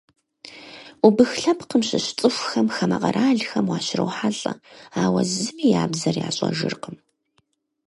[1.07, 4.53] Убых лъэпкъым щыщ цӏыхухэм хамэ къэралхэм уащрохьэлӏэ,
[5.03, 6.95] ауэ зыми я бзэр ящӏэжыркъым.